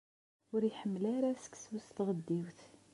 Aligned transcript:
Ur 0.53 0.61
iḥemmel 0.65 1.03
ara 1.15 1.29
seksu 1.43 1.77
s 1.85 1.87
tɣeddiwt. 1.95 2.59